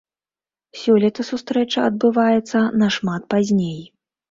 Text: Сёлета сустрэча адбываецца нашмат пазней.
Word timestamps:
Сёлета 0.83 1.21
сустрэча 1.29 1.85
адбываецца 1.91 2.65
нашмат 2.85 3.31
пазней. 3.37 3.81